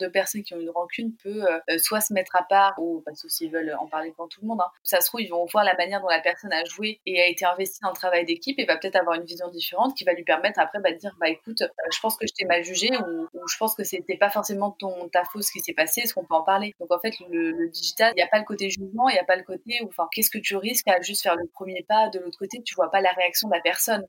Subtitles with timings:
[0.00, 3.12] Deux personnes qui ont une rancune peut euh, soit se mettre à part, ou bah,
[3.14, 4.60] sauf s'ils veulent en parler devant tout le monde.
[4.60, 4.70] Hein.
[4.82, 7.28] Ça se trouve, ils vont voir la manière dont la personne a joué et a
[7.28, 10.12] été investie dans le travail d'équipe et va peut-être avoir une vision différente qui va
[10.12, 12.64] lui permettre après bah, de dire bah écoute, euh, je pense que je t'ai mal
[12.64, 16.00] jugé ou, je pense que c'était pas forcément ton ta faute ce qui s'est passé,
[16.00, 16.74] est-ce qu'on peut en parler?
[16.80, 19.24] Donc en fait, le, digital, il n'y a pas le côté jugement, il n'y a
[19.24, 22.18] pas le côté enfin, qu'est-ce que tu risques à juste faire le premier pas de
[22.18, 24.04] l'autre côté, tu vois pas la réaction de la personne.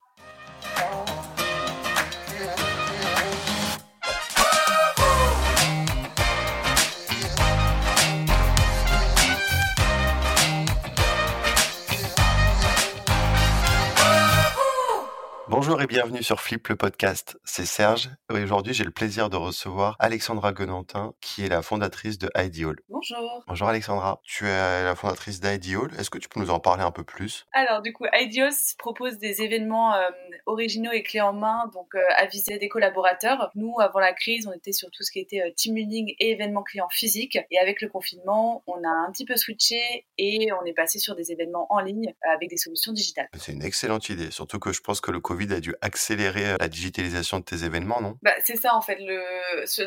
[15.48, 17.38] Bonjour et bienvenue sur Flip le podcast.
[17.44, 22.18] C'est Serge et aujourd'hui j'ai le plaisir de recevoir Alexandra Gonantin qui est la fondatrice
[22.18, 22.78] de Ideal.
[22.90, 23.44] Bonjour.
[23.48, 25.92] Bonjour Alexandra, tu es la fondatrice d'Ideal.
[26.00, 27.46] Est-ce que tu peux nous en parler un peu plus?
[27.54, 30.10] Alors du coup Ideal propose des événements euh,
[30.48, 33.52] originaux et clés en main donc euh, à viser des collaborateurs.
[33.54, 36.32] Nous avant la crise on était sur tout ce qui était euh, team building et
[36.32, 40.66] événements clients physiques et avec le confinement on a un petit peu switché et on
[40.66, 43.30] est passé sur des événements en ligne avec des solutions digitales.
[43.38, 46.58] C'est une excellente idée surtout que je pense que le Covid a dû accélérer euh,
[46.60, 48.18] la digitalisation de tes événements, non?
[48.22, 48.98] Bah, C'est ça en fait.
[49.00, 49.22] Le,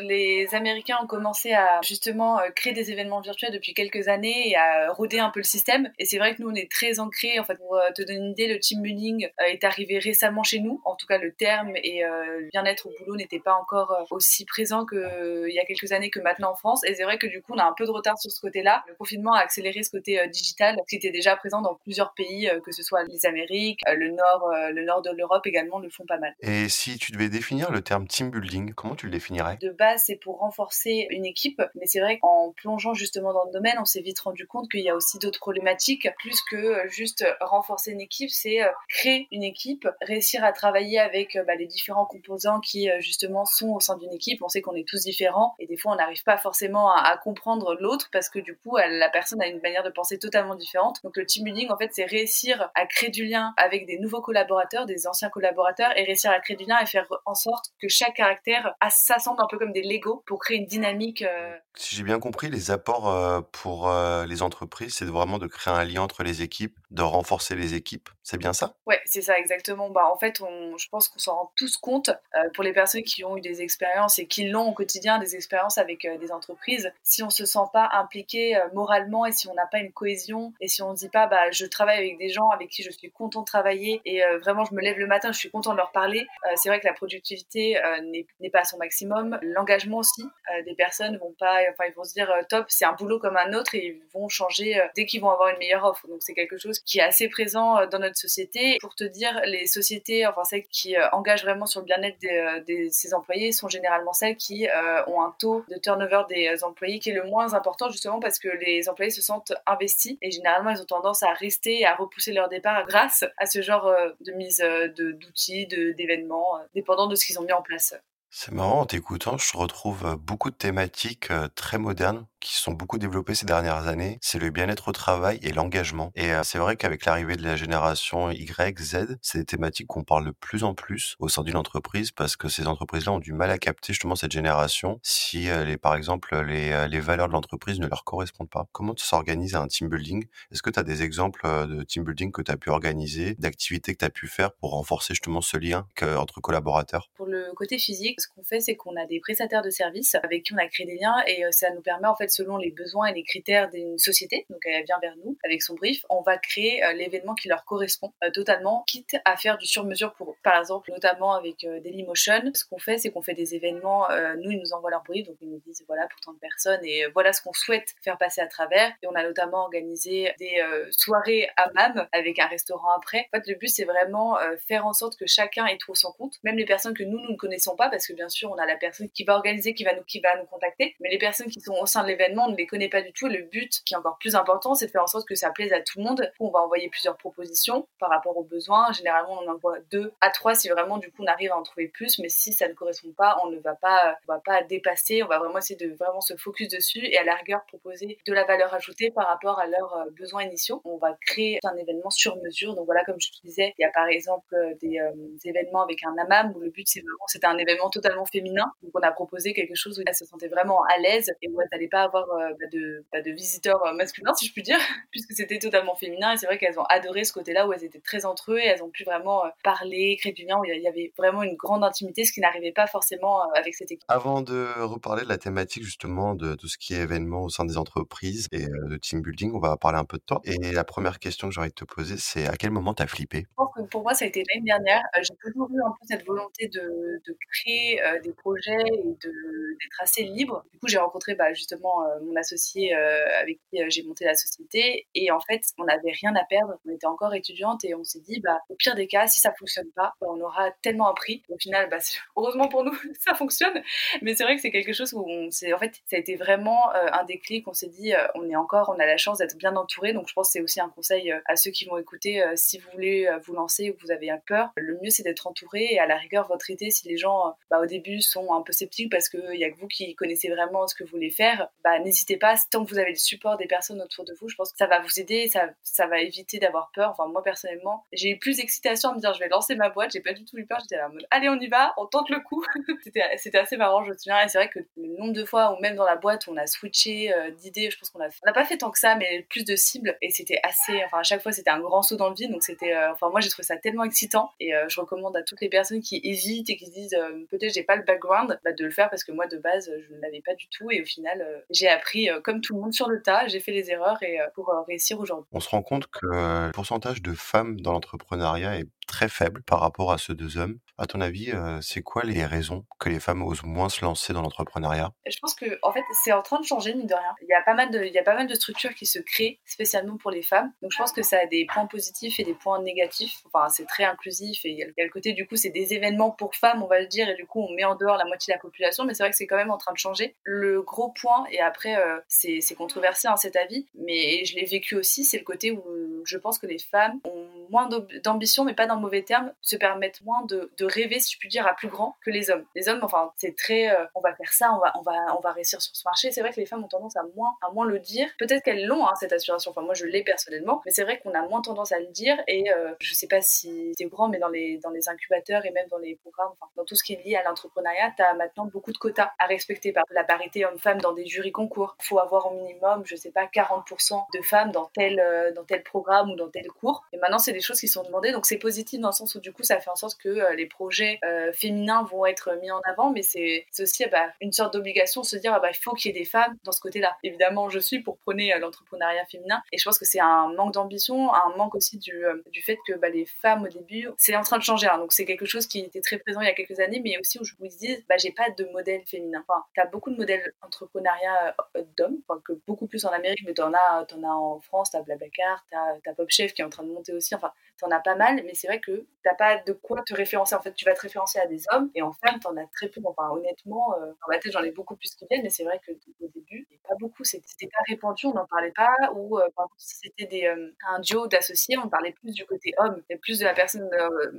[0.07, 4.55] les Américains ont commencé à justement euh, créer des événements virtuels depuis quelques années et
[4.55, 5.91] à roder un peu le système.
[5.99, 7.39] Et c'est vrai que nous, on est très ancrés.
[7.39, 10.59] En fait, pour euh, te donner une idée, le team building est arrivé récemment chez
[10.59, 10.81] nous.
[10.85, 14.85] En tout cas, le terme et le bien-être au boulot n'étaient pas encore aussi présents
[14.85, 16.83] qu'il y a quelques années que maintenant en France.
[16.85, 18.83] Et c'est vrai que du coup, on a un peu de retard sur ce côté-là.
[18.87, 22.71] Le confinement a accéléré ce côté digital qui était déjà présent dans plusieurs pays, que
[22.71, 26.35] ce soit les Amériques, le nord, le nord de l'Europe également le font pas mal.
[26.41, 29.57] Et si tu devais définir le terme team building, comment tu le définirais?
[29.61, 33.51] De base, c'est pour renforcer une équipe, mais c'est vrai qu'en plongeant justement dans le
[33.51, 36.07] domaine, on s'est vite rendu compte qu'il y a aussi d'autres problématiques.
[36.17, 40.99] Plus que euh, juste renforcer une équipe, c'est euh, créer une équipe, réussir à travailler
[40.99, 44.41] avec euh, bah, les différents composants qui justement sont au sein d'une équipe.
[44.43, 47.75] On sait qu'on est tous différents et des fois on n'arrive pas forcément à, comprendre
[47.79, 50.99] l'autre parce que du coup la personne a une manière de penser totalement différente.
[51.03, 54.21] Donc le team building en fait c'est réussir à créer du lien avec des nouveaux
[54.21, 57.87] collaborateurs, des anciens collaborateurs et réussir à créer du lien et faire en sorte que
[57.87, 61.21] chaque caractère s'assemble un peu comme des Lego pour créer une dynamique.
[61.21, 61.55] Euh.
[61.75, 65.73] Si j'ai bien compris, les apports euh, pour euh, les entreprises, c'est vraiment de créer
[65.73, 68.09] un lien entre les équipes, de renforcer les équipes.
[68.23, 68.75] C'est bien ça?
[68.85, 69.89] Ouais, c'est ça exactement.
[69.89, 72.11] Bah, en fait, on, je pense qu'on s'en rend tous compte
[72.53, 75.77] pour les personnes qui ont eu des expériences et qui l'ont au quotidien, des expériences
[75.77, 76.91] avec des entreprises.
[77.03, 80.67] Si on se sent pas impliqué moralement et si on n'a pas une cohésion et
[80.67, 83.11] si on ne dit pas, bah, je travaille avec des gens avec qui je suis
[83.11, 85.91] content de travailler et vraiment je me lève le matin, je suis content de leur
[85.91, 86.25] parler.
[86.45, 89.37] Euh, c'est vrai que la productivité euh, n'est pas à son maximum.
[89.41, 92.93] L'engagement aussi, euh, des personnes vont pas, enfin ils vont se dire top, c'est un
[92.93, 96.07] boulot comme un autre et ils vont changer dès qu'ils vont avoir une meilleure offre.
[96.07, 98.77] Donc c'est quelque chose qui est assez présent dans notre société.
[98.81, 102.89] Pour te dire, les sociétés, enfin celles qui engagent vraiment sur le bien-être de des,
[102.89, 104.67] ses employés sont généralement celles qui
[105.07, 108.47] ont un taux de turnover des employés qui est le moins important justement parce que
[108.47, 112.33] les employés se sentent investis et généralement ils ont tendance à rester et à repousser
[112.33, 114.63] leur départ grâce à ce genre de mise
[114.95, 117.93] d'outils d'événements, euh, dépendant de ce qu'ils ont mis en place.
[118.31, 123.35] C'est marrant, en t'écoutant, je retrouve beaucoup de thématiques très modernes qui sont beaucoup développées
[123.35, 124.17] ces dernières années.
[124.21, 126.11] C'est le bien-être au travail et l'engagement.
[126.15, 130.25] Et c'est vrai qu'avec l'arrivée de la génération Y, Z, c'est des thématiques qu'on parle
[130.27, 133.49] de plus en plus au sein d'une entreprise parce que ces entreprises-là ont du mal
[133.49, 135.49] à capter justement cette génération si,
[135.81, 138.67] par exemple, les, les valeurs de l'entreprise ne leur correspondent pas.
[138.71, 140.27] Comment tu s'organises un team building?
[140.51, 143.93] Est-ce que tu as des exemples de team building que tu as pu organiser, d'activités
[143.93, 147.09] que tu as pu faire pour renforcer justement ce lien entre collaborateurs?
[147.17, 150.43] Pour le côté physique, ce qu'on fait, c'est qu'on a des prestataires de services avec
[150.43, 153.07] qui on a créé des liens et ça nous permet en fait selon les besoins
[153.07, 156.37] et les critères d'une société, donc elle vient vers nous avec son brief, on va
[156.37, 160.35] créer euh, l'événement qui leur correspond euh, totalement, quitte à faire du sur-mesure pour eux.
[160.43, 164.07] Par exemple, notamment avec euh, Dailymotion, ce qu'on fait, c'est qu'on fait des événements,
[164.37, 166.83] nous, ils nous envoient leur brief, donc ils nous disent voilà pour tant de personnes
[166.83, 168.91] et voilà ce qu'on souhaite faire passer à travers.
[169.01, 173.27] Et on a notamment organisé des soirées à MAM avec un restaurant après.
[173.33, 174.37] En fait, le but, c'est vraiment
[174.67, 177.31] faire en sorte que chacun y trouve son compte, même les personnes que nous, nous
[177.31, 179.83] ne connaissons pas, parce que bien sûr, on a la personne qui va organiser, qui
[179.83, 182.45] va nous, qui va nous contacter, mais les personnes qui sont au sein de l'événement,
[182.45, 183.27] on ne les connaît pas du tout.
[183.27, 185.73] Le but, qui est encore plus important, c'est de faire en sorte que ça plaise
[185.73, 186.31] à tout le monde.
[186.39, 188.91] On va envoyer plusieurs propositions par rapport aux besoins.
[188.93, 191.63] Généralement, on en envoie deux à trois si vraiment, du coup, on arrive à en
[191.63, 192.19] trouver plus.
[192.19, 195.23] Mais si ça ne correspond pas, on ne va pas, on va pas dépasser.
[195.23, 197.35] On va vraiment essayer de vraiment se focus dessus et à la
[197.67, 200.81] proposer de la valeur ajoutée par rapport à leurs euh, besoins initiaux.
[200.85, 202.75] On va créer un événement sur mesure.
[202.75, 205.11] Donc voilà, comme je te disais, il y a par exemple euh, des, euh,
[205.45, 208.65] événements avec un AMAM où le but c'est vraiment, c'était un événement totalement féminin.
[208.83, 211.59] Donc on a proposé quelque chose où elles se sentaient vraiment à l'aise et où
[211.61, 214.77] elles n'allaient pas avoir bah, de, bah, de visiteurs masculins, si je puis dire,
[215.11, 216.33] puisque c'était totalement féminin.
[216.33, 218.65] Et c'est vrai qu'elles ont adoré ce côté-là où elles étaient très entre eux et
[218.65, 221.83] elles ont pu vraiment parler, créer du lien, où il y avait vraiment une grande
[221.83, 224.05] intimité, ce qui n'arrivait pas forcément avec cette équipe.
[224.07, 227.65] Avant de reparler de la thématique justement de tout ce qui est événement au sein
[227.65, 230.41] des entreprises et de team building, on va parler un peu de toi.
[230.43, 233.07] Et la première question que j'aurais de te poser, c'est à quel moment tu as
[233.07, 233.45] flippé?
[233.49, 235.01] Je pense que pour moi, ça a été l'année dernière.
[235.21, 237.88] j'ai toujours eu un peu cette volonté de, de créer
[238.23, 240.63] des projets et d'être assez libre.
[240.73, 245.07] Du coup, j'ai rencontré bah, justement mon associé avec qui j'ai monté la société.
[245.15, 246.79] Et en fait, on n'avait rien à perdre.
[246.85, 249.53] On était encore étudiante et on s'est dit, bah, au pire des cas, si ça
[249.57, 251.43] fonctionne pas, bah, on aura tellement appris.
[251.49, 251.89] Au final,
[252.37, 253.81] heureusement pour nous, ça fonctionne.
[254.21, 256.35] Mais c'est vrai que c'est quelque chose où on s'est, en fait, ça a été
[256.35, 257.67] vraiment un déclic.
[257.67, 260.13] On s'est dit, on est encore, on a la chance d'être bien entouré.
[260.13, 262.43] Donc, je pense que c'est aussi un conseil à ceux qui vont écouter.
[262.55, 265.99] si vous voulez vous lancer ou vous avez peur, le mieux c'est d'être entouré et
[265.99, 269.11] à la rigueur votre idée, si les gens bah, au début sont un peu sceptiques
[269.11, 271.99] parce qu'il y a que vous qui connaissez vraiment ce que vous voulez faire, bah,
[271.99, 272.55] n'hésitez pas.
[272.71, 274.87] Tant que vous avez le support des personnes autour de vous, je pense que ça
[274.87, 277.11] va vous aider, ça, ça va éviter d'avoir peur.
[277.11, 280.11] Enfin, moi personnellement, j'ai eu plus d'excitation à me dire je vais lancer ma boîte.
[280.11, 280.79] J'ai pas du tout eu peur.
[280.81, 282.63] J'étais là en mode allez, on y va, on tente le coup.
[283.03, 284.43] c'était assez marrant, je me souviens.
[284.43, 286.67] Et c'est vrai que le nombre de fois, ou même dans la boîte, on a
[286.67, 289.45] switché euh, d'idées, je pense qu'on a, on n'a pas fait tant que ça, mais
[289.49, 290.17] plus de cibles.
[290.21, 292.51] Et c'était assez, enfin, à chaque fois, c'était un grand saut dans le vide.
[292.51, 294.51] Donc c'était, euh, enfin, moi, j'ai trouvé ça tellement excitant.
[294.59, 297.17] Et euh, je recommande à toutes les personnes qui hésitent et qui se disent
[297.49, 300.13] peut-être j'ai pas le background, bah, de le faire parce que moi, de base, je
[300.13, 300.91] ne l'avais pas du tout.
[300.91, 303.47] Et au final, j'ai appris comme tout le monde sur le tas.
[303.47, 305.47] J'ai fait les erreurs et pour réussir aujourd'hui.
[305.51, 309.79] On se rend compte que le pourcentage de femmes dans l'entrepreneuriat est très faible par
[309.79, 310.79] rapport à ceux deux hommes.
[310.97, 314.33] À ton avis, euh, c'est quoi les raisons que les femmes osent moins se lancer
[314.33, 315.11] dans l'entrepreneuriat?
[315.25, 317.35] Je pense que en fait, c'est en train de changer mine de rien.
[317.41, 319.19] Il y a pas mal de, il y a pas mal de structures qui se
[319.19, 320.71] créent spécialement pour les femmes.
[320.81, 323.39] Donc je pense que ça a des points positifs et des points négatifs.
[323.45, 326.31] Enfin, c'est très inclusif et il y, a le côté du coup, c'est des événements
[326.31, 328.53] pour femmes, on va le dire, et du coup, on met en dehors la moitié
[328.53, 329.03] de la population.
[329.03, 330.35] Mais c'est vrai que c'est quand même en train de changer.
[330.43, 334.95] Le gros point, et après, euh, c'est controversé hein, cet avis, mais je l'ai vécu
[334.95, 335.83] aussi, c'est le côté où
[336.25, 337.89] je pense que les femmes ont moins
[338.23, 341.49] d'ambition, mais pas dans le mauvais terme, se permettent moins de, rêver, si je puis
[341.49, 342.65] dire, à plus grand que les hommes.
[342.75, 345.39] Les hommes, enfin, c'est très, euh, on va faire ça, on va, on va, on
[345.39, 346.31] va réussir sur ce marché.
[346.31, 348.27] C'est vrai que les femmes ont tendance à moins, à moins le dire.
[348.39, 349.71] Peut-être qu'elles l'ont, hein, cette aspiration.
[349.71, 352.37] Enfin, moi, je l'ai personnellement, mais c'est vrai qu'on a moins tendance à le dire.
[352.47, 355.71] Et euh, je sais pas si c'est grand, mais dans les, dans les incubateurs et
[355.71, 358.65] même dans les programmes, enfin, dans tout ce qui est lié l'entrepreneuriat, tu as maintenant
[358.65, 361.95] beaucoup de quotas à respecter par la parité homme-femme dans des jurys concours.
[362.01, 365.63] Il faut avoir au minimum, je sais pas, 40% de femmes dans tel, euh, dans
[365.63, 367.03] tel programme ou dans tel cours.
[367.13, 368.31] Et maintenant, c'est des choses qui sont demandées.
[368.31, 370.55] Donc, c'est positif dans le sens où, du coup, ça fait en sorte que euh,
[370.55, 374.73] les projets euh, féminins vont être mis en avant, mais c'est aussi bah, une sorte
[374.73, 376.81] d'obligation de se dire ah bah, il faut qu'il y ait des femmes dans ce
[376.81, 377.15] côté-là.
[377.23, 381.33] Évidemment, je suis pour prôner l'entrepreneuriat féminin et je pense que c'est un manque d'ambition,
[381.33, 384.57] un manque aussi du, du fait que bah, les femmes au début, c'est en train
[384.57, 384.87] de changer.
[384.87, 384.97] Hein.
[384.97, 387.28] donc c'est quelque chose qui était très présent il y a quelques années, mais aussi
[387.37, 389.43] où je vous dis bah, j'ai pas de modèle féminin.
[389.47, 391.55] Enfin, tu as beaucoup de modèles entrepreneuriat
[391.97, 394.91] d'hommes, enfin, que beaucoup plus en Amérique, mais tu en as, en as en France,
[394.91, 395.77] tu as Blablacar, tu
[396.09, 397.35] as, Pop Chef qui est en train de monter aussi.
[397.35, 400.13] Enfin, tu en as pas mal, mais c'est vrai que t'as pas de quoi te
[400.13, 400.55] référencer.
[400.55, 402.89] En fait, tu vas te référencer à des hommes et en femme, t'en as très
[402.89, 403.01] peu.
[403.05, 405.79] Enfin, honnêtement, euh, dans ma tête, j'en ai beaucoup plus qui viennent, mais c'est vrai
[405.85, 407.23] que au début, pas beaucoup.
[407.23, 408.93] C'était pas répandu, on n'en parlait pas.
[409.13, 412.45] Ou euh, par exemple, si c'était des, euh, un duo d'associés, on parlait plus du
[412.45, 413.89] côté homme, et plus de la personne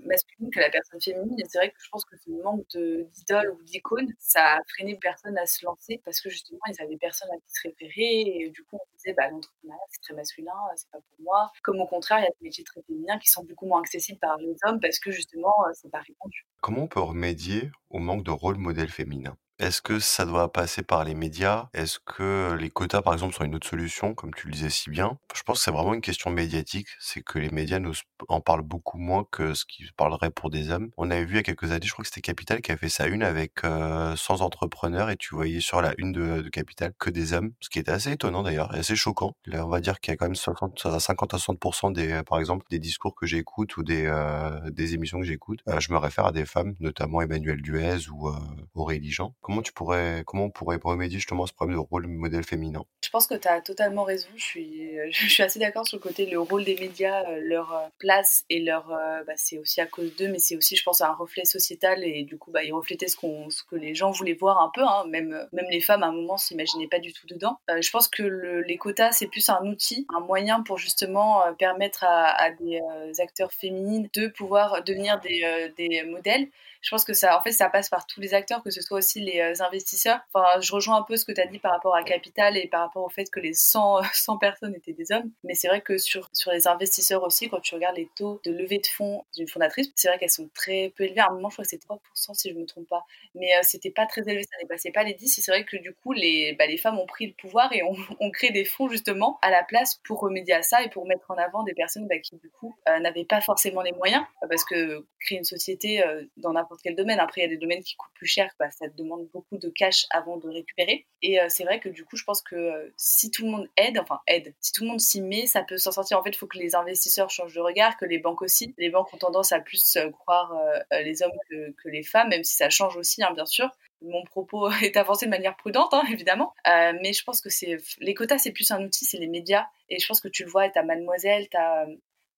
[0.05, 1.39] masculine que la personne féminine.
[1.39, 2.67] Et c'est vrai que je pense que ce manque
[3.13, 6.97] d'idole ou d'icône, ça a freiné personne à se lancer parce que justement, ils avaient
[6.97, 8.23] personne à qui se référer.
[8.27, 11.51] Et du coup, on disait, bah, l'entrepreneuriat, c'est très masculin, c'est pas pour moi.
[11.63, 14.19] Comme au contraire, il y a des métiers très féminins qui sont beaucoup moins accessibles
[14.19, 16.47] par les hommes parce que justement, c'est pas répandu.
[16.61, 19.37] Comment on peut remédier au manque de rôle modèle féminin?
[19.61, 21.69] Est-ce que ça doit passer par les médias?
[21.75, 24.91] Est-ce que les quotas, par exemple, sont une autre solution, comme tu le disais si
[24.91, 25.19] bien?
[25.35, 26.89] Je pense que c'est vraiment une question médiatique.
[26.99, 27.95] C'est que les médias nous
[28.29, 30.91] en parlent beaucoup moins que ce qu'ils parleraient pour des hommes.
[30.97, 32.77] On avait vu il y a quelques années, je crois que c'était Capital qui a
[32.77, 36.93] fait sa une avec euh, 100 entrepreneurs et tu voyais sur la une de, Capital
[36.99, 39.37] que des hommes, ce qui était assez étonnant d'ailleurs, et assez choquant.
[39.47, 42.39] Là, on va dire qu'il y a quand même 50, 50 à 60% des, par
[42.39, 45.61] exemple, des discours que j'écoute ou des, euh, émissions que j'écoute.
[45.69, 48.33] Euh, je me réfère à des femmes, notamment Emmanuel Duez ou euh,
[48.75, 52.07] Aurélie Jean comment tu pourrais, comment on pourrait remédier justement à ce problème de rôle
[52.07, 52.85] modèle féminin?
[53.05, 54.29] Je pense que tu as totalement raison.
[54.37, 57.73] Je suis, je suis assez d'accord sur le côté le rôle des médias, euh, leur
[57.75, 60.85] euh, place et leur, euh, bah, c'est aussi à cause d'eux, mais c'est aussi, je
[60.85, 63.93] pense, un reflet sociétal et du coup, bah, ils reflétaient ce, qu'on, ce que les
[63.93, 64.83] gens voulaient voir un peu.
[64.83, 65.05] Hein.
[65.09, 67.59] Même, même les femmes, à un moment, s'imaginaient pas du tout dedans.
[67.69, 72.51] je pense que les quotas, c'est plus un outil, un moyen pour justement permettre à,
[72.53, 72.81] des
[73.19, 76.49] acteurs féminines de pouvoir devenir des, des modèles
[76.81, 78.99] je pense que ça, en fait, ça passe par tous les acteurs, que ce soit
[78.99, 80.21] aussi les euh, investisseurs.
[80.33, 82.67] Enfin, je rejoins un peu ce que tu as dit par rapport à Capital et
[82.69, 85.31] par rapport au fait que les 100, 100 personnes étaient des hommes.
[85.45, 88.53] Mais c'est vrai que sur, sur les investisseurs aussi, quand tu regardes les taux de
[88.53, 91.21] levée de fonds d'une fondatrice, c'est vrai qu'elles sont très peu élevées.
[91.21, 93.05] À un moment, je crois que c'était 3% si je ne me trompe pas.
[93.35, 95.39] Mais euh, c'était pas très élevé, ça dépassait pas les 10.
[95.39, 97.83] Et c'est vrai que du coup, les, bah, les femmes ont pris le pouvoir et
[98.21, 101.31] ont, créé des fonds justement à la place pour remédier à ça et pour mettre
[101.31, 104.25] en avant des personnes bah, qui du coup euh, n'avaient pas forcément les moyens.
[104.49, 107.57] Parce que créer une société euh, dans n'importe quel domaine, après il y a des
[107.57, 111.07] domaines qui coûtent plus cher, bah, ça demande beaucoup de cash avant de récupérer.
[111.23, 114.21] Et c'est vrai que du coup, je pense que si tout le monde aide, enfin
[114.27, 116.19] aide, si tout le monde s'y met, ça peut s'en sortir.
[116.19, 118.75] En fait, il faut que les investisseurs changent de regard, que les banques aussi.
[118.79, 120.55] Les banques ont tendance à plus croire
[120.93, 123.71] les hommes que, les femmes, même si ça change aussi, hein, bien sûr
[124.03, 126.55] mon propos est avancé de manière prudente, hein, évidemment.
[126.67, 129.67] Euh, mais je pense que c'est les quotas, c'est plus un outil, c'est les médias.
[129.89, 131.87] Et je pense que tu le vois, t'as Mademoiselle, t'as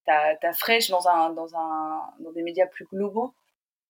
[0.08, 3.34] as, as Fresh dans, un, dans, un, dans des médias plus globaux.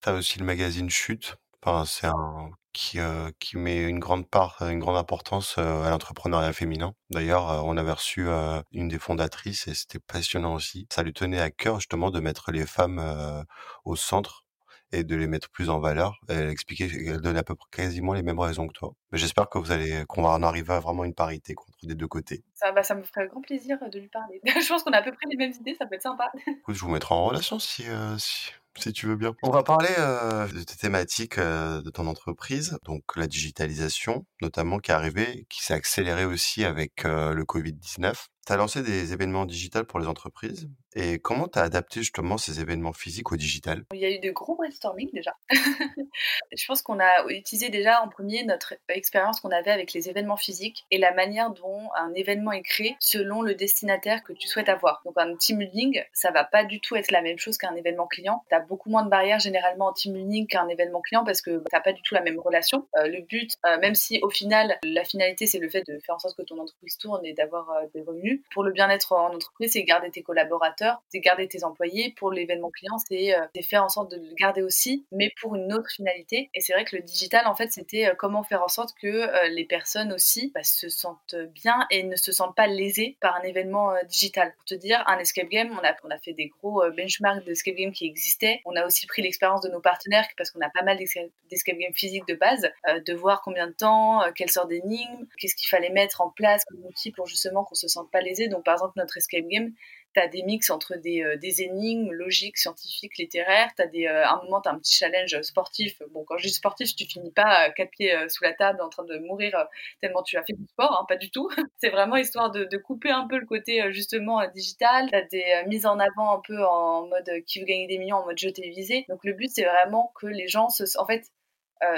[0.03, 1.37] T'as aussi le magazine Chute.
[1.63, 5.91] Enfin, c'est un qui, euh, qui met une grande part, une grande importance euh, à
[5.91, 6.95] l'entrepreneuriat féminin.
[7.11, 8.27] D'ailleurs, on avait reçu
[8.73, 10.89] une des fondatrices et c'était passionnant aussi.
[10.93, 13.45] Ça lui tenait à cœur justement de mettre les femmes
[13.85, 14.45] au centre
[14.93, 16.19] et de les mettre plus en valeur.
[16.29, 18.95] Elle expliquait qu'elle donnait à peu près quasiment les mêmes raisons que toi.
[19.13, 22.09] J'espère que vous allez, qu'on va en arriver à vraiment une parité contre des deux
[22.09, 22.43] côtés.
[22.55, 24.41] Ça, bah, ça me ferait grand plaisir de lui parler.
[24.45, 26.31] je pense qu'on a à peu près les mêmes idées, ça peut être sympa.
[26.47, 29.35] Écoute, je vous mettrai en relation si, euh, si, si tu veux bien.
[29.43, 34.79] On va parler euh, de tes thématiques euh, de ton entreprise, donc la digitalisation notamment
[34.79, 38.15] qui est arrivée, qui s'est accélérée aussi avec euh, le Covid-19.
[38.47, 40.69] Tu as lancé des événements digitales pour les entreprises.
[40.95, 43.85] Et comment tu as adapté justement ces événements physiques au digital?
[43.95, 45.35] Il y a eu de gros brainstorming déjà.
[45.51, 50.37] je pense qu'on a utilisé déjà en premier notre expérience qu'on avait avec les événements
[50.37, 54.69] physiques et la manière dont un événement est créé selon le destinataire que tu souhaites
[54.69, 55.03] avoir.
[55.05, 58.07] Donc un team building, ça va pas du tout être la même chose qu'un événement
[58.07, 58.45] client.
[58.49, 61.51] Tu as beaucoup moins de barrières généralement en team building qu'un événement client parce que
[61.59, 62.87] tu n'as pas du tout la même relation.
[62.97, 66.17] Euh, le but, euh, même si au final la finalité c'est le fait de faire
[66.17, 69.35] en sorte que ton entreprise tourne et d'avoir euh, des revenus, pour le bien-être en
[69.35, 72.15] entreprise, c'est garder tes collaborateurs, c'est garder tes employés.
[72.17, 75.73] Pour l'événement client, c'est euh, faire en sorte de le garder aussi, mais pour une
[75.73, 76.51] autre finalité.
[76.55, 79.07] Et c'est vrai que le digital, en fait, c'était euh, comment faire en sorte que
[79.07, 83.37] euh, les personnes aussi bah, se sentent bien et ne se sentent pas lésées par
[83.37, 84.53] un événement digital.
[84.57, 88.07] Pour te dire, un escape game, on a, fait des gros benchmarks d'escape game qui
[88.07, 88.61] existaient.
[88.65, 91.93] On a aussi pris l'expérience de nos partenaires parce qu'on a pas mal d'escape game
[91.95, 96.21] physiques de base, de voir combien de temps, quelle sorte d'énigmes, qu'est-ce qu'il fallait mettre
[96.21, 99.47] en place comme outil pour justement qu'on se sente pas Donc, par exemple, notre escape
[99.47, 99.73] game,
[100.15, 103.71] tu as des mix entre des, euh, des, énigmes logiques, scientifiques, littéraires.
[103.77, 106.03] Tu as des, euh, à un moment, tu as un petit challenge sportif.
[106.11, 108.89] Bon, quand je dis sportif, tu finis pas quatre pieds euh, sous la table en
[108.89, 109.67] train de mourir
[110.01, 111.49] tellement tu as fait du sport, hein, pas du tout.
[111.79, 115.09] C'est vraiment histoire de, de, couper un peu le côté justement digital.
[115.09, 118.17] Tu as des mises en avant un peu en mode qui veut gagner des millions,
[118.17, 119.05] en mode jeu télévisé.
[119.09, 121.25] Donc le but, c'est vraiment que les gens se, en fait,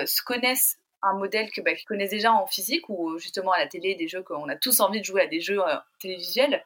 [0.06, 3.66] se connaissent un modèle que bah, qu'ils connaissent déjà en physique ou justement à la
[3.66, 5.60] télé, des jeux qu'on a tous envie de jouer à des jeux
[6.00, 6.64] télévisuels.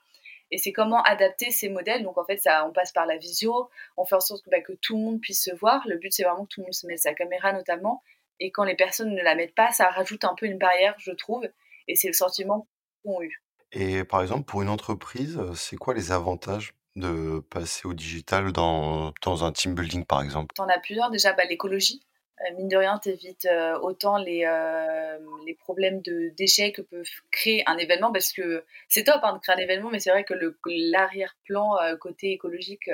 [0.51, 2.03] Et c'est comment adapter ces modèles.
[2.03, 4.61] Donc en fait, ça, on passe par la visio, on fait en sorte que, bah,
[4.61, 5.87] que tout le monde puisse se voir.
[5.87, 8.03] Le but, c'est vraiment que tout le monde se mette sa caméra notamment.
[8.41, 11.13] Et quand les personnes ne la mettent pas, ça rajoute un peu une barrière, je
[11.13, 11.47] trouve.
[11.89, 12.67] Et c'est le sentiment
[13.05, 13.43] qu'on a eu.
[13.73, 19.13] Et par exemple, pour une entreprise, c'est quoi les avantages de passer au digital dans,
[19.23, 20.55] dans un team building, par exemple?
[20.55, 21.11] Tu en as plusieurs.
[21.11, 22.01] Déjà, bah, l'écologie.
[22.43, 27.03] Euh, mine de rien, t'évites euh, autant les, euh, les problèmes de déchets que peut
[27.31, 30.25] créer un événement parce que c'est top hein, de créer un événement, mais c'est vrai
[30.25, 30.35] que
[30.67, 32.91] l'arrière-plan côté écologique,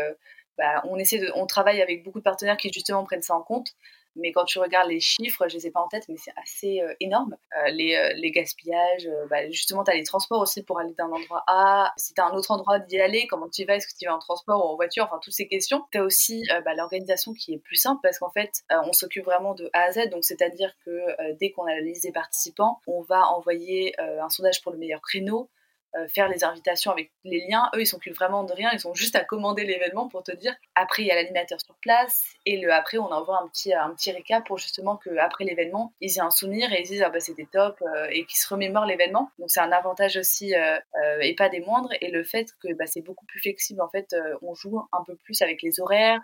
[0.59, 3.43] bah, on essaie de, on travaille avec beaucoup de partenaires qui justement prennent ça en
[3.43, 3.75] compte.
[4.17, 6.33] Mais quand tu regardes les chiffres, je ne les ai pas en tête, mais c'est
[6.37, 7.37] assez euh, énorme.
[7.59, 11.11] Euh, les, euh, les, gaspillages, bah, justement, tu as les transports aussi pour aller d'un
[11.11, 11.93] endroit A.
[11.97, 14.15] Si tu as un autre endroit d'y aller, comment tu vas Est-ce que tu vas
[14.15, 15.85] en transport ou en voiture Enfin, toutes ces questions.
[15.91, 19.55] Tu as aussi bah, l'organisation qui est plus simple parce qu'en fait, on s'occupe vraiment
[19.55, 20.11] de A à Z.
[20.11, 24.63] Donc, c'est-à-dire que dès qu'on a la liste des participants, on va envoyer un sondage
[24.63, 25.51] pour le meilleur créneau.
[25.97, 27.71] Euh, faire les invitations avec les liens.
[27.77, 28.71] Eux, ils s'occupent vraiment de rien.
[28.73, 30.53] Ils sont juste à commander l'événement pour te dire.
[30.75, 32.35] Après, il y a l'animateur sur place.
[32.47, 36.19] Et le après, on envoie un petit, un petit récap pour justement qu'après l'événement, ils
[36.19, 38.87] aient un souvenir et ils disent ah bah c'était top euh, et qu'ils se remémorent
[38.87, 39.31] l'événement.
[39.39, 40.81] Donc c'est un avantage aussi euh,
[41.21, 41.93] et pas des moindres.
[42.01, 43.81] Et le fait que bah, c'est beaucoup plus flexible.
[43.81, 46.21] En fait, on joue un peu plus avec les horaires.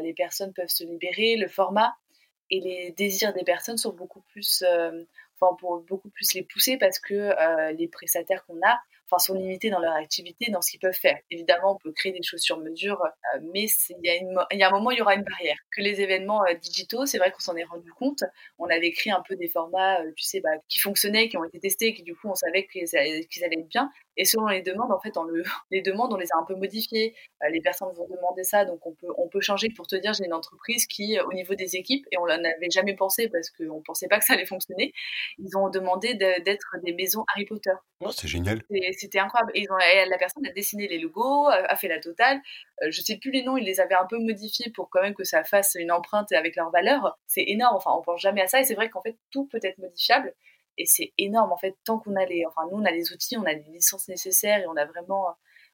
[0.00, 1.96] les personnes peuvent se libérer, le format
[2.50, 4.62] et les désirs des personnes sont beaucoup plus,
[5.40, 8.78] enfin pour beaucoup plus les pousser parce que les prestataires qu'on a
[9.18, 11.18] sont limités dans leur activité, dans ce qu'ils peuvent faire.
[11.30, 14.90] Évidemment, on peut créer des choses sur mesure, euh, mais il y, a un moment,
[14.90, 15.56] il y aura une barrière.
[15.74, 18.24] Que les événements euh, digitaux, c'est vrai qu'on s'en est rendu compte.
[18.58, 21.60] On avait écrit un peu des formats, tu sais, bah, qui fonctionnaient, qui ont été
[21.60, 23.26] testés, qui du coup, on savait qu'ils allaient
[23.58, 23.90] être bien.
[24.16, 26.54] Et selon les demandes, en fait, on le, les demandes, on les a un peu
[26.54, 27.14] modifiées.
[27.50, 29.68] les personnes vont demander ça, donc on peut, on peut changer.
[29.74, 32.70] Pour te dire, j'ai une entreprise qui, au niveau des équipes, et on n'en avait
[32.70, 34.92] jamais pensé parce qu'on ne pensait pas que ça allait fonctionner,
[35.38, 37.72] ils ont demandé d'être des maisons Harry Potter.
[38.00, 38.62] Oh, c'est génial.
[38.92, 39.52] C'était incroyable.
[39.54, 42.40] ils ont, la personne a dessiné les logos, a fait la totale.
[42.82, 45.14] Euh, je sais plus les noms, ils les avaient un peu modifiés pour quand même
[45.14, 47.18] que ça fasse une empreinte avec leurs valeurs.
[47.26, 47.76] C'est énorme.
[47.76, 48.60] Enfin, on pense jamais à ça.
[48.60, 50.34] Et c'est vrai qu'en fait, tout peut être modifiable.
[50.78, 51.52] Et c'est énorme.
[51.52, 54.08] En fait, tant qu'on a les, enfin, nous, on a outils, on a les licences
[54.08, 55.28] nécessaires et on a vraiment,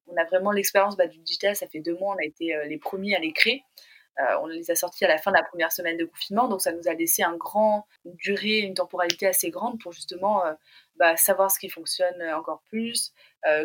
[0.06, 1.56] on a vraiment l'expérience bah, du digital.
[1.56, 3.62] Ça fait deux mois, on a été euh, les premiers à les créer.
[4.20, 6.60] Euh, on les a sortis à la fin de la première semaine de confinement, donc
[6.60, 10.54] ça nous a laissé un grand, une durée, une temporalité assez grande pour justement euh,
[10.96, 13.12] bah, savoir ce qui fonctionne encore plus,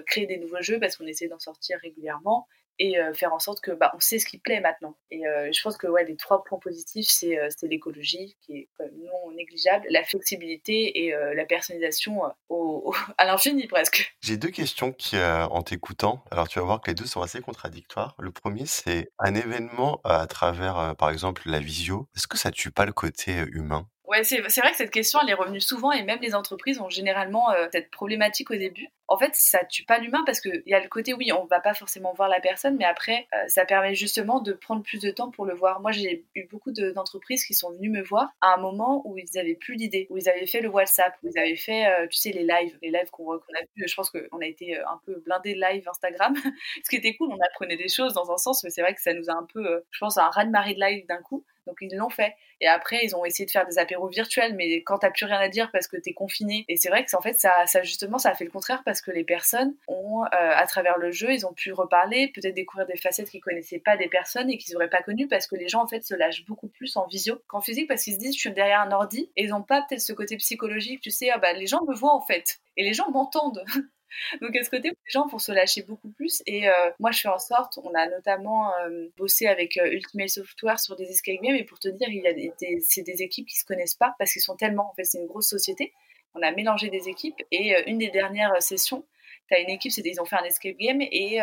[0.05, 2.47] créer des nouveaux jeux parce qu'on essaie d'en sortir régulièrement
[2.79, 4.95] et euh, faire en sorte que bah, on sait ce qui plaît maintenant.
[5.11, 8.69] Et euh, je pense que ouais, les trois points positifs, c'est euh, l'écologie qui est
[8.79, 14.15] non négligeable, la flexibilité et la personnalisation au, à l'infini presque.
[14.21, 17.41] J'ai deux questions qui, en t'écoutant, alors tu vas voir que les deux sont assez
[17.41, 18.15] contradictoires.
[18.19, 22.09] Le premier, c'est un événement à travers, par exemple, la visio.
[22.15, 23.87] Est-ce que ça tue pas le côté humain?
[24.05, 26.89] Ouais, c'est vrai que cette question, elle est revenue souvent et même les entreprises ont
[26.89, 28.89] généralement euh, cette problématique au début.
[29.07, 31.61] En fait, ça tue pas l'humain parce qu'il y a le côté, oui, on va
[31.61, 35.09] pas forcément voir la personne, mais après, euh, ça permet justement de prendre plus de
[35.09, 35.79] temps pour le voir.
[35.79, 39.39] Moi, j'ai eu beaucoup d'entreprises qui sont venues me voir à un moment où ils
[39.39, 42.17] avaient plus d'idées, où ils avaient fait le WhatsApp, où ils avaient fait, euh, tu
[42.17, 43.87] sais, les lives, les lives qu'on a vu.
[43.87, 46.33] Je pense qu'on a été un peu blindé live Instagram,
[46.83, 47.29] ce qui était cool.
[47.31, 49.47] On apprenait des choses dans un sens, mais c'est vrai que ça nous a un
[49.53, 51.45] peu, je pense, un raz-de-marée de live d'un coup.
[51.67, 52.35] Donc ils l'ont fait.
[52.61, 55.39] Et après, ils ont essayé de faire des apéros virtuels, mais quand t'as plus rien
[55.39, 56.65] à dire parce que t'es confiné.
[56.67, 59.01] Et c'est vrai que en fait, ça, ça justement, ça a fait le contraire parce
[59.01, 62.87] que les personnes ont, euh, à travers le jeu, ils ont pu reparler, peut-être découvrir
[62.87, 65.67] des facettes qu'ils connaissaient pas des personnes et qu'ils auraient pas connues parce que les
[65.67, 68.35] gens en fait se lâchent beaucoup plus en visio qu'en physique parce qu'ils se disent
[68.35, 71.29] je suis derrière un ordi et ils ont pas peut-être ce côté psychologique, tu sais,
[71.29, 73.63] ah bah les gens me voient en fait et les gens m'entendent.
[74.41, 76.41] Donc à ce côté, les gens vont se lâcher beaucoup plus.
[76.45, 80.29] Et euh, moi, je fais en sorte, on a notamment euh, bossé avec euh, Ultimate
[80.29, 81.55] Software sur des escape games.
[81.55, 84.15] Et pour te dire, il y a des, c'est des équipes qui se connaissent pas
[84.19, 85.93] parce qu'ils sont tellement, en fait, c'est une grosse société.
[86.33, 87.41] On a mélangé des équipes.
[87.51, 89.05] Et une des dernières sessions,
[89.47, 91.39] tu as une équipe, ils ont fait un escape game et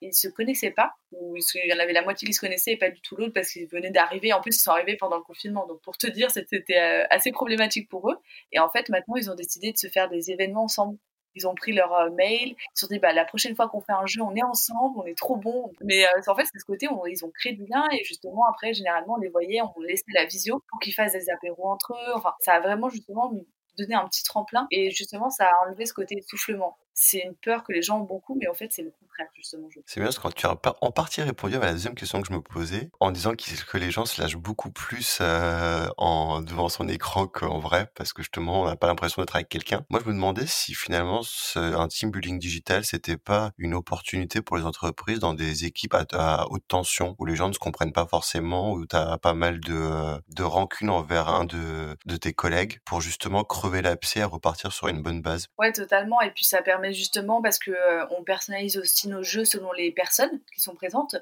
[0.00, 2.76] ils se connaissaient pas, ou il y en avait la moitié qui se connaissaient et
[2.76, 4.32] pas du tout l'autre parce qu'ils venaient d'arriver.
[4.32, 5.64] En plus, ils sont arrivés pendant le confinement.
[5.68, 8.16] Donc, pour te dire, c'était assez problématique pour eux.
[8.50, 10.98] Et en fait, maintenant, ils ont décidé de se faire des événements ensemble.
[11.34, 13.80] Ils ont pris leur euh, mail, ils se sont dit bah, la prochaine fois qu'on
[13.80, 15.72] fait un jeu, on est ensemble, on est trop bon.
[15.82, 18.46] Mais euh, en fait, c'est ce côté où ils ont créé du lien et justement
[18.48, 21.92] après, généralement, on les voyait, on laissait la visio pour qu'ils fassent des apéros entre
[21.94, 22.12] eux.
[22.14, 23.32] Enfin, ça a vraiment justement
[23.78, 27.64] donné un petit tremplin et justement, ça a enlevé ce côté soufflement c'est une peur
[27.64, 29.68] que les gens ont beaucoup, mais en fait, c'est le contraire, justement.
[29.86, 32.32] C'est bien parce que tu as en partie répondu à la deuxième question que je
[32.32, 36.88] me posais, en disant que les gens se lâchent beaucoup plus euh, en, devant son
[36.88, 39.84] écran qu'en vrai, parce que justement, on n'a pas l'impression d'être avec quelqu'un.
[39.90, 41.22] Moi, je me demandais si finalement,
[41.56, 46.46] un team building digital, c'était pas une opportunité pour les entreprises dans des équipes à,
[46.50, 49.60] haute tension, où les gens ne se comprennent pas forcément, où tu as pas mal
[49.60, 54.72] de, de rancune envers un de, de tes collègues, pour justement crever l'abcès et repartir
[54.72, 55.48] sur une bonne base.
[55.58, 56.20] Ouais, totalement.
[56.20, 59.92] Et puis, ça permet justement parce que euh, on personnalise aussi nos jeux selon les
[59.92, 61.16] personnes qui sont présentes.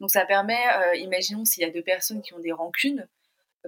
[0.00, 3.06] Donc ça permet, euh, imaginons s'il y a deux personnes qui ont des rancunes,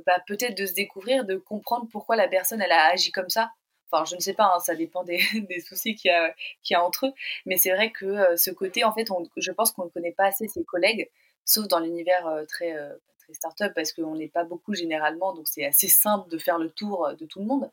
[0.06, 3.50] bah, peut-être de se découvrir, de comprendre pourquoi la personne elle a agi comme ça.
[3.90, 5.20] Enfin, je ne sais pas, hein, ça dépend des,
[5.68, 6.34] soucis qu'il y, a,
[6.70, 7.12] y a entre eux.
[7.46, 10.26] Mais c'est vrai que euh, ce côté, en fait, je pense qu'on ne connaît pas
[10.26, 11.10] assez ses collègues,
[11.44, 12.74] sauf dans l'univers très,
[13.18, 16.70] très start-up, parce qu'on n'est pas beaucoup généralement, donc c'est assez simple de faire le
[16.70, 17.70] tour de tout le monde.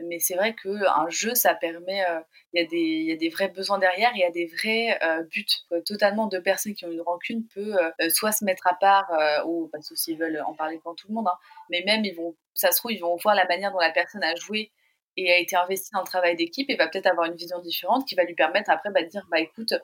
[0.00, 2.04] Mais c'est vrai qu'un jeu, ça permet.
[2.08, 2.20] Euh,
[2.54, 5.44] il y, y, a des vrais besoins derrière, il y a des vrais euh, buts.
[5.84, 9.10] totalement, deux personnes qui ont une rancune peuvent euh, soit se mettre à part,
[9.46, 11.36] ou pas sauf s'ils veulent en parler devant tout le monde, hein,
[11.70, 14.24] mais même, ils vont, ça se trouve, ils vont voir la manière dont la personne
[14.24, 14.72] a joué
[15.16, 18.08] et a été investie dans le travail d'équipe et va peut-être avoir une vision différente
[18.08, 19.74] qui va lui permettre après bah, de dire bah écoute,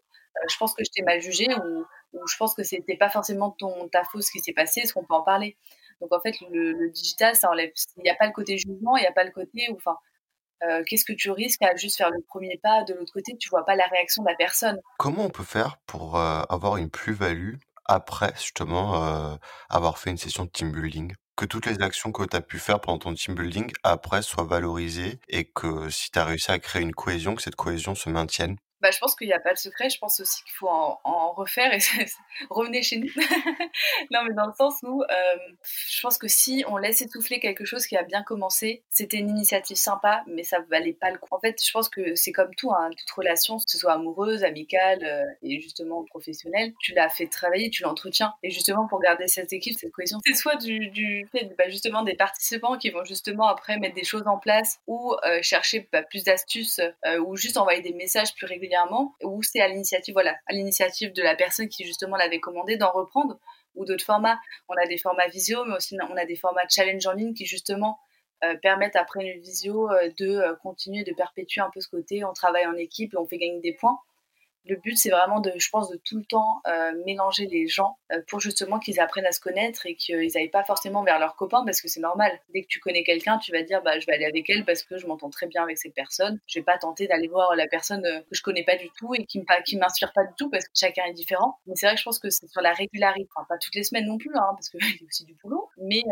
[0.48, 3.50] je pense que je t'ai mal jugé ou, ou, je pense que c'était pas forcément
[3.50, 5.56] ton, ta faute ce qui s'est passé, est-ce qu'on peut en parler?
[6.00, 7.70] Donc en fait, le, digital, ça enlève.
[7.96, 9.68] Il n'y a pas le côté jugement, il n'y a pas le côté
[10.64, 13.36] euh, qu'est-ce que tu risques à juste faire le premier pas de l'autre côté?
[13.38, 14.80] Tu vois pas la réaction de la personne.
[14.98, 19.36] Comment on peut faire pour euh, avoir une plus-value après justement euh,
[19.70, 21.14] avoir fait une session de team building?
[21.36, 24.44] Que toutes les actions que tu as pu faire pendant ton team building après soient
[24.44, 28.10] valorisées et que si tu as réussi à créer une cohésion, que cette cohésion se
[28.10, 28.56] maintienne?
[28.80, 29.90] Bah, je pense qu'il n'y a pas de secret.
[29.90, 31.78] Je pense aussi qu'il faut en, refaire et
[32.50, 33.08] revenez chez nous.
[34.10, 35.38] non, mais dans le sens où euh,
[35.90, 39.30] je pense que si on laisse étouffer quelque chose qui a bien commencé, c'était une
[39.30, 41.28] initiative sympa, mais ça valait pas le coup.
[41.30, 44.44] En fait, je pense que c'est comme tout, hein, toute relation, que ce soit amoureuse,
[44.44, 48.34] amicale euh, et justement professionnelle, tu l'as fait travailler, tu l'entretiens.
[48.42, 52.14] Et justement, pour garder cette équipe, cette cohésion, c'est soit du, du bah, justement des
[52.14, 56.24] participants qui vont justement après mettre des choses en place ou euh, chercher bah, plus
[56.24, 56.80] d'astuces
[57.24, 58.46] ou juste envoyer des messages plus
[59.22, 62.90] ou c'est à l'initiative, voilà, à l'initiative de la personne qui justement l'avait commandé d'en
[62.90, 63.38] reprendre,
[63.74, 64.38] ou d'autres formats.
[64.68, 67.46] On a des formats visio, mais aussi on a des formats challenge en ligne qui
[67.46, 67.98] justement
[68.44, 72.24] euh, permettent après une visio euh, de euh, continuer, de perpétuer un peu ce côté,
[72.24, 73.98] on travaille en équipe et on fait gagner des points
[74.64, 77.98] le but, c'est vraiment de, je pense, de tout le temps euh, mélanger les gens
[78.12, 81.36] euh, pour justement qu'ils apprennent à se connaître et qu'ils n'aillent pas forcément vers leurs
[81.36, 82.30] copains parce que c'est normal.
[82.52, 84.82] Dès que tu connais quelqu'un, tu vas dire, bah, je vais aller avec elle parce
[84.82, 86.38] que je m'entends très bien avec cette personne.
[86.46, 89.14] Je vais pas tenter d'aller voir la personne euh, que je connais pas du tout
[89.14, 89.42] et qui
[89.76, 91.58] m'inspire pas du tout parce que chacun est différent.
[91.66, 93.84] Mais c'est vrai que je pense que c'est sur la régularité, enfin, pas toutes les
[93.84, 96.02] semaines non plus, hein, parce qu'il y a aussi du boulot, mais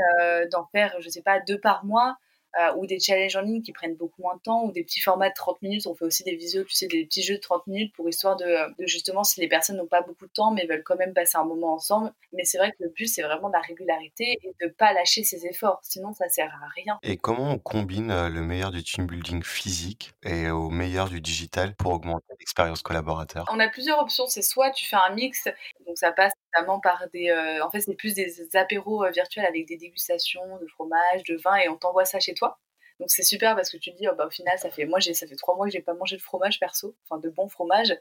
[0.51, 2.17] d'en faire, je sais pas, deux par mois
[2.59, 5.01] euh, ou des challenges en ligne qui prennent beaucoup moins de temps, ou des petits
[5.01, 5.87] formats de 30 minutes.
[5.87, 8.37] On fait aussi des visios, tu sais, des petits jeux de 30 minutes pour histoire
[8.37, 8.47] de,
[8.81, 11.45] justement, si les personnes n'ont pas beaucoup de temps, mais veulent quand même passer un
[11.45, 12.13] moment ensemble.
[12.33, 15.47] Mais c'est vrai que le but, c'est vraiment la régularité et de pas lâcher ses
[15.47, 15.81] efforts.
[15.83, 16.99] Sinon, ça sert à rien.
[17.03, 21.21] Et comment on combine euh, le meilleur du team building physique et au meilleur du
[21.21, 23.45] digital pour augmenter l'expérience collaborateur?
[23.53, 24.27] On a plusieurs options.
[24.29, 25.45] C'est soit tu fais un mix,
[25.87, 26.33] donc ça passe
[26.83, 27.31] par des.
[27.31, 31.57] Euh, en fait, c'est plus des apéros virtuels avec des dégustations de fromage, de vin,
[31.57, 32.59] et on t'envoie ça chez toi.
[32.99, 35.01] Donc c'est super parce que tu te dis, oh, bah, au final, ça fait, moi,
[35.01, 37.95] ça fait trois mois que j'ai pas mangé de fromage perso, enfin de bon fromage.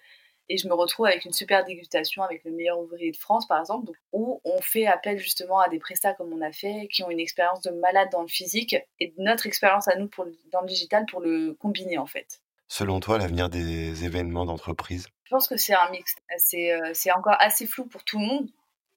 [0.48, 3.60] Et je me retrouve avec une super dégustation avec le meilleur ouvrier de France, par
[3.60, 7.10] exemple, où on fait appel justement à des prestats comme on a fait, qui ont
[7.10, 10.10] une expérience de malade dans le physique, et notre expérience à nous
[10.52, 12.42] dans le digital pour le combiner en fait.
[12.68, 15.08] Selon toi, l'avenir des événements d'entreprise?
[15.26, 16.16] Je pense que c'est un mix.
[16.54, 18.50] Euh, c'est encore assez flou pour tout le monde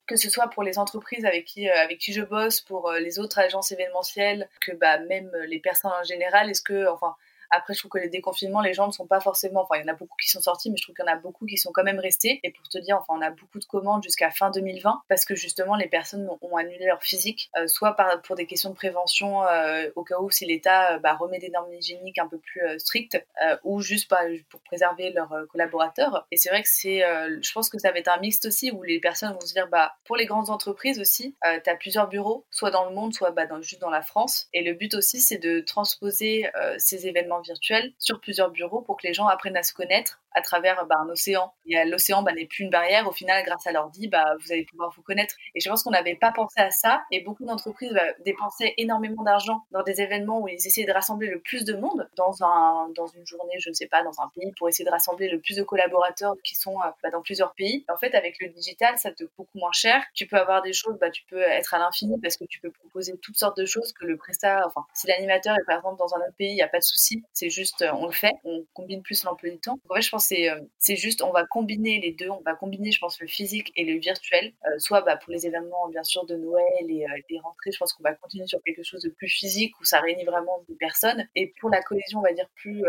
[0.09, 2.99] que ce soit pour les entreprises avec qui, euh, avec qui je bosse, pour euh,
[2.99, 7.15] les autres agences événementielles, que bah, même les personnes en général, est-ce que, enfin,
[7.51, 9.63] après, je trouve que les déconfinements, les gens ne sont pas forcément.
[9.63, 11.13] Enfin, il y en a beaucoup qui sont sortis, mais je trouve qu'il y en
[11.13, 12.41] a beaucoup qui sont quand même restés.
[12.43, 15.35] Et pour te dire, enfin, on a beaucoup de commandes jusqu'à fin 2020 parce que
[15.35, 19.91] justement, les personnes ont annulé leur physique, euh, soit pour des questions de prévention, euh,
[19.97, 23.25] au cas où si l'État euh, bah, remet des normes hygiéniques un peu plus strictes,
[23.65, 26.27] ou juste pas pour préserver leurs collaborateurs.
[26.31, 28.83] Et c'est vrai que c'est, je pense que ça va être un mixte aussi où
[28.83, 32.47] les personnes vont se dire, bah, pour les grandes entreprises aussi, tu as plusieurs bureaux,
[32.51, 34.49] soit dans le monde, soit bah, juste dans la France.
[34.53, 39.07] Et le but aussi, c'est de transposer ces événements virtuel sur plusieurs bureaux pour que
[39.07, 41.53] les gens apprennent à se connaître à travers bah, un océan.
[41.67, 43.07] Et l'océan bah, n'est plus une barrière.
[43.09, 45.35] Au final, grâce à l'ordi, bah, vous allez pouvoir vous connaître.
[45.55, 47.03] Et je pense qu'on n'avait pas pensé à ça.
[47.11, 51.29] Et beaucoup d'entreprises bah, dépensaient énormément d'argent dans des événements où ils essayaient de rassembler
[51.29, 54.31] le plus de monde dans, un, dans une journée, je ne sais pas, dans un
[54.35, 57.85] pays, pour essayer de rassembler le plus de collaborateurs qui sont euh, dans plusieurs pays.
[57.93, 60.03] En fait, avec le digital, ça te coûte beaucoup moins cher.
[60.15, 63.17] Tu peux avoir des choses, tu peux être à l'infini parce que tu peux proposer
[63.19, 66.19] toutes sortes de choses que le prestat, enfin, si l'animateur est par exemple dans un
[66.19, 67.23] autre pays, il n'y a pas de souci.
[67.39, 68.35] C'est juste, euh, on le fait.
[68.43, 69.79] On combine plus l'emploi du temps.
[69.85, 72.29] En vrai, je pense c'est euh, c'est juste, on va combiner les deux.
[72.31, 74.53] On va combiner, je pense, le physique et le virtuel.
[74.67, 77.93] Euh, soit bah, pour les événements, bien sûr, de Noël et des rentrées, je pense
[77.93, 81.29] qu'on va continuer sur quelque chose de plus physique où ça réunit vraiment des personnes.
[81.37, 82.83] Et pour la cohésion, on va dire plus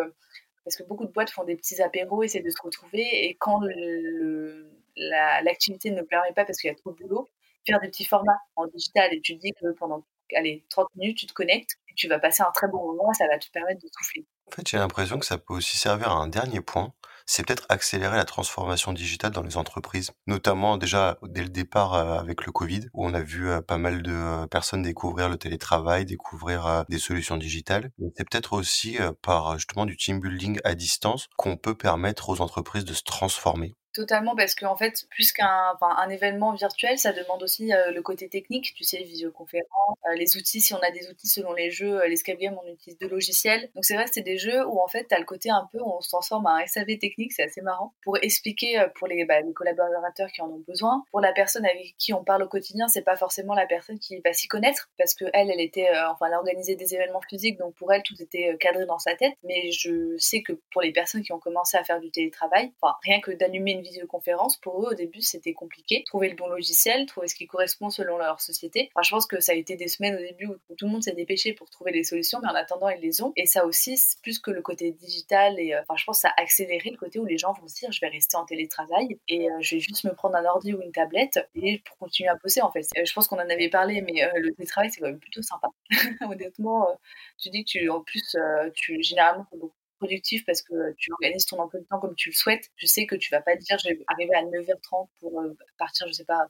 [0.63, 3.61] parce que beaucoup de boîtes font des petits apéros, essaient de se retrouver, et quand
[4.95, 7.29] l'activité ne permet pas parce qu'il y a trop de boulot,
[7.67, 10.03] faire des petits formats en digital, et tu dis que pendant
[10.35, 13.37] allez, 30 minutes, tu te connectes, tu vas passer un très bon moment, ça va
[13.37, 14.25] te permettre de souffler.
[14.51, 16.91] En fait, j'ai l'impression que ça peut aussi servir à un dernier point,
[17.27, 22.17] c'est peut-être accélérer la transformation digitale dans les entreprises, notamment déjà dès le départ euh,
[22.17, 25.37] avec le Covid, où on a vu euh, pas mal de euh, personnes découvrir le
[25.37, 27.91] télétravail, découvrir des solutions digitales.
[28.17, 32.85] C'est peut-être aussi par justement du team building à distance qu'on peut permettre aux entreprises
[32.85, 37.73] de se transformer Totalement, parce qu'en fait, plus qu'un un événement virtuel, ça demande aussi
[37.73, 41.27] euh, le côté technique, tu sais, visioconférence, euh, les outils, si on a des outils
[41.27, 43.71] selon les jeux, euh, l'escape game, on utilise deux logiciels.
[43.73, 45.79] Donc c'est vrai c'est des jeux où en fait, tu as le côté un peu
[45.83, 49.41] on se transforme en un SAV technique, c'est assez marrant, pour expliquer pour les, bah,
[49.41, 51.03] les, collaborateurs qui en ont besoin.
[51.09, 54.19] Pour la personne avec qui on parle au quotidien, c'est pas forcément la personne qui
[54.19, 57.57] va s'y connaître, parce que elle, elle était, enfin, elle a organisé des événements physiques,
[57.57, 59.33] donc pour elle, tout était cadré dans sa tête.
[59.43, 62.95] Mais je sais que pour les personnes qui ont commencé à faire du télétravail, enfin,
[63.03, 66.03] rien que d'allumer une visioconférence, pour eux, au début, c'était compliqué.
[66.05, 68.89] Trouver le bon logiciel, trouver ce qui correspond selon leur société.
[68.93, 71.03] Enfin, je pense que ça a été des semaines au début où tout le monde
[71.03, 73.33] s'est dépêché pour trouver les solutions, mais en attendant, ils les ont.
[73.35, 76.33] Et ça aussi, plus que le côté digital, et euh, enfin, je pense que ça
[76.35, 79.19] a accéléré le côté où les gens vont se dire, je vais rester en télétravail
[79.27, 82.29] et euh, je vais juste me prendre un ordi ou une tablette et pour continuer
[82.29, 82.85] à bosser, en fait.
[82.97, 85.67] Euh, je pense qu'on en avait parlé, mais le télétravail, c'est quand même plutôt sympa.
[86.21, 86.87] Honnêtement,
[87.37, 88.35] tu dis que tu, en plus,
[88.73, 92.35] tu, généralement, beaucoup productif parce que tu organises ton emploi de temps comme tu le
[92.35, 92.69] souhaites.
[92.75, 96.13] Je sais que tu vas pas dire je vais à 9h30 pour euh, partir, je
[96.13, 96.47] sais pas,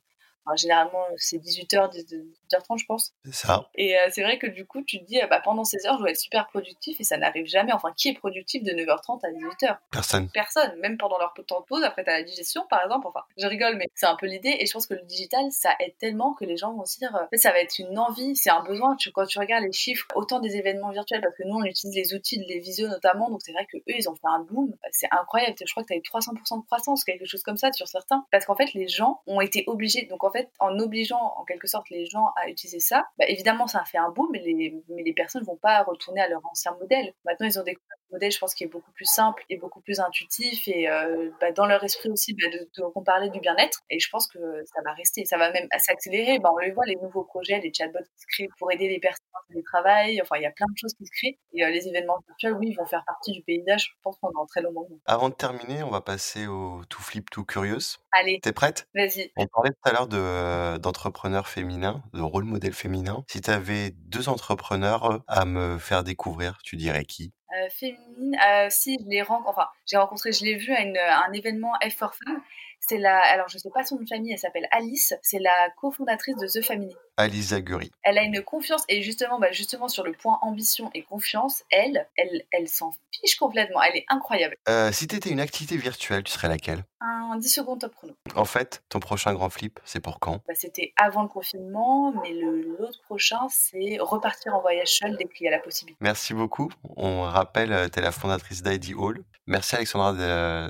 [0.56, 3.14] généralement, c'est 18h, 18h30, je pense.
[3.26, 3.70] C'est ça.
[3.76, 5.96] Et euh, c'est vrai que du coup, tu te dis, euh, bah, pendant ces heures,
[5.96, 7.74] je dois être super productif et ça n'arrive jamais.
[7.74, 10.30] Enfin, qui est productif de 9h30 à 18h Personne.
[10.34, 10.76] Personne.
[10.80, 13.08] Même pendant leur temps de pause, après, t'as la digestion, par exemple.
[13.08, 14.56] Enfin, je rigole, mais c'est un peu l'idée.
[14.60, 17.16] Et je pense que le digital, ça aide tellement que les gens vont se dire,
[17.16, 18.96] euh, ça va être une envie, c'est un besoin.
[18.96, 21.96] Tu, quand tu regardes les chiffres, autant des événements virtuels, parce que nous, on utilise
[21.96, 24.40] les outils de les visio notamment, donc c'est vrai que eux, ils ont fait un
[24.40, 24.74] boom.
[24.92, 25.56] C'est incroyable.
[25.60, 28.26] Je crois que tu as eu 300% de croissance, quelque chose comme ça sur certains.
[28.32, 30.06] Parce qu'en fait, les gens ont été obligés.
[30.06, 33.68] Donc en fait, en obligeant en quelque sorte les gens à utiliser ça, bah, évidemment
[33.68, 36.42] ça a fait un boom, mais les, mais les personnes vont pas retourner à leur
[36.50, 37.14] ancien modèle.
[37.26, 37.78] Maintenant ils ont des
[38.12, 41.52] modèle, je pense, qui est beaucoup plus simple et beaucoup plus intuitif et euh, bah,
[41.52, 44.82] dans leur esprit aussi, bah, de, de, parlait du bien-être et je pense que ça
[44.84, 46.40] va rester, ça va même s'accélérer.
[46.40, 49.00] Bah, on le voit, les nouveaux projets, les chatbots qui se créent pour aider les
[49.00, 51.70] personnes au travail, enfin il y a plein de choses qui se créent et euh,
[51.70, 54.72] les événements virtuels, oui, vont faire partie du paysage, je pense, pendant un très long
[54.72, 55.00] moment.
[55.06, 57.98] Avant de terminer, on va passer au tout flip, tout curieuse.
[58.12, 58.40] Allez.
[58.42, 58.88] T'es prête?
[58.94, 59.32] Vas-y.
[59.38, 63.24] On parlait tout à l'heure de, d'entrepreneurs féminins, de rôle modèle féminin.
[63.28, 67.34] Si tu avais deux entrepreneurs à me faire découvrir, tu dirais qui?
[67.70, 68.38] Féminine.
[68.46, 71.74] Euh, si, je l'ai rencontré, enfin, j'ai rencontré, je l'ai vu à, une, un événement
[71.82, 72.42] F 4 Femmes.
[72.82, 75.14] C'est la, alors je sais pas son nom de famille, elle s'appelle Alice.
[75.22, 76.96] C'est la cofondatrice de The Family.
[77.18, 77.92] Alice Zaguri.
[78.04, 82.08] Elle a une confiance et justement, bah, justement sur le point ambition et confiance, elle,
[82.16, 83.82] elle, elle s'en fiche complètement.
[83.82, 84.56] Elle est incroyable.
[84.70, 86.84] Euh, si tu étais une activité virtuelle, tu serais laquelle?
[87.02, 88.14] Un 10 secondes top chrono.
[88.36, 90.42] En fait, ton prochain grand flip, c'est pour quand?
[90.48, 95.46] Bah, C'était avant le confinement, mais l'autre prochain, c'est repartir en voyage seul dès qu'il
[95.46, 95.98] y a la possibilité.
[96.02, 96.70] Merci beaucoup.
[96.96, 99.24] On rappelle, tu es la fondatrice d'ID Hall.
[99.50, 100.14] Merci Alexandra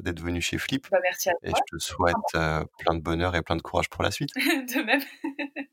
[0.02, 0.88] d'être venue chez Flip.
[0.90, 1.40] Bah, merci à toi.
[1.44, 4.30] Et je te souhaite euh, plein de bonheur et plein de courage pour la suite.
[4.36, 5.02] de même.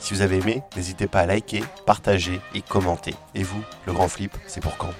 [0.00, 3.14] Si vous avez aimé, n'hésitez pas à liker, partager et commenter.
[3.34, 4.92] Et vous, le grand flip, c'est pour quand?